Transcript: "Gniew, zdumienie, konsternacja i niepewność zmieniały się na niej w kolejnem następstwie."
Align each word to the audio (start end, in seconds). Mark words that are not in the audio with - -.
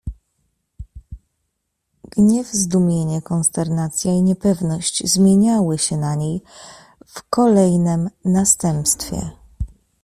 "Gniew, 2.11 2.45
zdumienie, 2.53 3.21
konsternacja 3.21 4.11
i 4.13 4.21
niepewność 4.23 5.07
zmieniały 5.07 5.77
się 5.77 5.97
na 5.97 6.15
niej 6.15 6.41
w 7.07 7.23
kolejnem 7.29 8.09
następstwie." 8.25 9.29